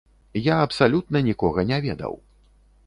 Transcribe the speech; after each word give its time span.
Я 0.45 0.55
абсалютна 0.69 1.21
нікога 1.29 1.67
не 1.75 1.81
ведаў. 1.89 2.13